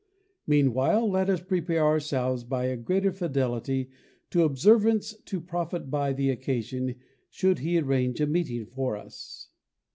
Meanwhile, 0.47 1.07
let 1.11 1.29
us 1.29 1.41
prepare 1.43 1.85
ourselves 1.85 2.43
by 2.43 2.65
a 2.65 2.75
greater 2.75 3.11
fidelity 3.11 3.91
to 4.31 4.41
observance 4.41 5.13
to 5.25 5.39
profit 5.39 5.91
by 5.91 6.11
the 6.11 6.31
occasion 6.31 6.95
should 7.29 7.59
He 7.59 7.77
arrange 7.77 8.19
a 8.19 8.25
meeting 8.25 8.65
for 8.65 8.97
us. 8.97 9.49